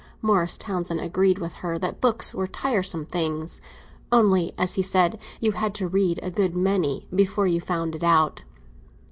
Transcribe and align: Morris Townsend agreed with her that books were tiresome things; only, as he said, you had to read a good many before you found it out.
Morris 0.19 0.57
Townsend 0.57 0.99
agreed 0.99 1.37
with 1.37 1.53
her 1.61 1.77
that 1.77 2.01
books 2.01 2.33
were 2.33 2.47
tiresome 2.47 3.05
things; 3.05 3.61
only, 4.11 4.51
as 4.57 4.73
he 4.73 4.81
said, 4.81 5.19
you 5.39 5.51
had 5.51 5.75
to 5.75 5.87
read 5.87 6.19
a 6.23 6.31
good 6.31 6.55
many 6.55 7.07
before 7.13 7.45
you 7.45 7.61
found 7.61 7.93
it 7.93 8.03
out. 8.03 8.41